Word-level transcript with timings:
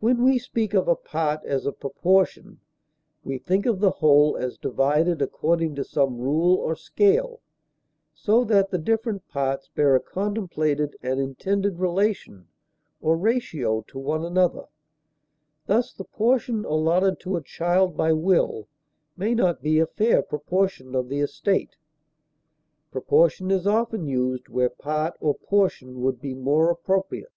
When 0.00 0.22
we 0.22 0.38
speak 0.38 0.74
of 0.74 0.86
a 0.86 0.94
part 0.94 1.42
as 1.46 1.64
a 1.64 1.72
proportion, 1.72 2.60
we 3.24 3.38
think 3.38 3.64
of 3.64 3.80
the 3.80 3.90
whole 3.90 4.36
as 4.36 4.58
divided 4.58 5.22
according 5.22 5.76
to 5.76 5.82
some 5.82 6.18
rule 6.18 6.56
or 6.56 6.76
scale, 6.76 7.40
so 8.12 8.44
that 8.44 8.70
the 8.70 8.76
different 8.76 9.26
parts 9.28 9.68
bear 9.74 9.96
a 9.96 10.00
contemplated 10.00 10.94
and 11.02 11.18
intended 11.18 11.78
relation 11.78 12.48
or 13.00 13.16
ratio 13.16 13.80
to 13.88 13.98
one 13.98 14.26
another; 14.26 14.66
thus, 15.64 15.94
the 15.94 16.04
portion 16.04 16.66
allotted 16.66 17.18
to 17.20 17.36
a 17.36 17.42
child 17.42 17.96
by 17.96 18.12
will 18.12 18.68
may 19.16 19.34
not 19.34 19.62
be 19.62 19.78
a 19.78 19.86
fair 19.86 20.20
proportion 20.20 20.94
of 20.94 21.08
the 21.08 21.20
estate. 21.20 21.76
Proportion 22.90 23.50
is 23.50 23.66
often 23.66 24.04
used 24.04 24.50
where 24.50 24.68
part 24.68 25.14
or 25.18 25.34
portion 25.34 26.02
would 26.02 26.20
be 26.20 26.34
more 26.34 26.68
appropriate. 26.70 27.32